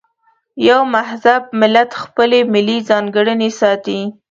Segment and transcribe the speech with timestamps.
[0.67, 4.01] یو مهذب ملت خپلې ملي ځانګړنې ساتي.